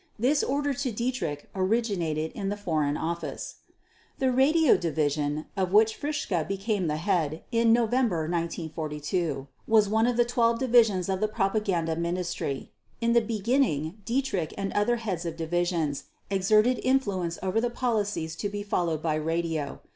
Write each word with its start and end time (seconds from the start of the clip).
This 0.17 0.41
order 0.41 0.73
to 0.73 0.91
Dietrich 0.91 1.47
originated 1.53 2.31
in 2.33 2.49
the 2.49 2.57
Foreign 2.57 2.97
Office. 2.97 3.57
The 4.17 4.31
Radio 4.31 4.75
Division, 4.75 5.45
of 5.55 5.71
which 5.73 5.95
Fritzsche 5.95 6.47
became 6.47 6.87
the 6.87 6.97
head 6.97 7.43
in 7.51 7.71
November 7.71 8.21
1942, 8.21 9.45
was 9.67 9.87
one 9.87 10.07
of 10.07 10.17
the 10.17 10.25
12 10.25 10.57
divisions 10.57 11.07
of 11.07 11.19
the 11.21 11.27
Propaganda 11.27 11.95
Ministry. 11.95 12.71
In 12.99 13.13
the 13.13 13.21
beginning 13.21 13.99
Dietrich 14.03 14.55
and 14.57 14.73
other 14.73 14.95
heads 14.95 15.23
of 15.23 15.37
divisions 15.37 16.05
exerted 16.31 16.79
influence 16.81 17.37
over 17.43 17.61
the 17.61 17.69
policies 17.69 18.35
to 18.37 18.49
be 18.49 18.63
followed 18.63 19.03
by 19.03 19.13
radio. 19.13 19.81